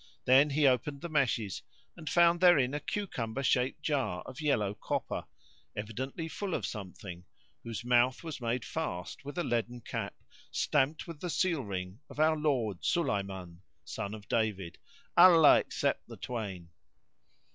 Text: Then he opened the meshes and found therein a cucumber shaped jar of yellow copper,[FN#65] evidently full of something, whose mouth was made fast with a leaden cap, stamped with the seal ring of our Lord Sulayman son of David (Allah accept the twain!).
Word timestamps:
Then 0.25 0.49
he 0.49 0.65
opened 0.65 1.01
the 1.01 1.09
meshes 1.09 1.61
and 1.95 2.09
found 2.09 2.41
therein 2.41 2.73
a 2.73 2.79
cucumber 2.79 3.43
shaped 3.43 3.83
jar 3.83 4.23
of 4.23 4.41
yellow 4.41 4.73
copper,[FN#65] 4.73 5.27
evidently 5.75 6.27
full 6.27 6.55
of 6.55 6.65
something, 6.65 7.25
whose 7.63 7.85
mouth 7.85 8.23
was 8.23 8.41
made 8.41 8.65
fast 8.65 9.23
with 9.23 9.37
a 9.37 9.43
leaden 9.43 9.79
cap, 9.81 10.15
stamped 10.49 11.05
with 11.05 11.19
the 11.19 11.29
seal 11.29 11.61
ring 11.63 11.99
of 12.09 12.19
our 12.19 12.35
Lord 12.35 12.81
Sulayman 12.83 13.61
son 13.85 14.15
of 14.15 14.27
David 14.27 14.79
(Allah 15.15 15.59
accept 15.59 16.07
the 16.07 16.17
twain!). 16.17 16.69